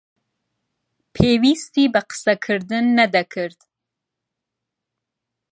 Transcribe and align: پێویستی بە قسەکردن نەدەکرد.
پێویستی 1.13 1.85
بە 1.93 2.01
قسەکردن 2.09 2.85
نەدەکرد. 2.97 3.59